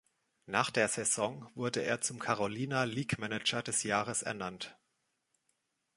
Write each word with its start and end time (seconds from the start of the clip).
Nach 0.47 0.71
der 0.71 0.87
Saison 0.87 1.47
wurde 1.53 1.83
er 1.83 2.01
zum 2.01 2.17
Carolina 2.17 2.85
League-Manager 2.85 3.61
des 3.61 3.83
Jahres 3.83 4.23
ernannt. 4.23 4.75